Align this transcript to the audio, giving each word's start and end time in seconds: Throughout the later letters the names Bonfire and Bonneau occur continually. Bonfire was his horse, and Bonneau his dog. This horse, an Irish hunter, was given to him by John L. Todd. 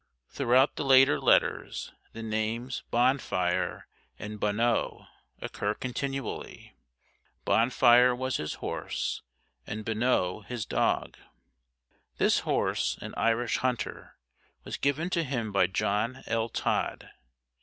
Throughout 0.29 0.77
the 0.77 0.83
later 0.83 1.19
letters 1.19 1.93
the 2.11 2.23
names 2.23 2.81
Bonfire 2.89 3.87
and 4.17 4.39
Bonneau 4.39 5.05
occur 5.39 5.75
continually. 5.75 6.73
Bonfire 7.45 8.15
was 8.15 8.37
his 8.37 8.55
horse, 8.55 9.21
and 9.67 9.85
Bonneau 9.85 10.39
his 10.41 10.65
dog. 10.65 11.17
This 12.17 12.39
horse, 12.39 12.97
an 12.99 13.13
Irish 13.15 13.57
hunter, 13.57 14.17
was 14.63 14.75
given 14.77 15.11
to 15.11 15.23
him 15.23 15.51
by 15.51 15.67
John 15.67 16.23
L. 16.25 16.49
Todd. 16.49 17.11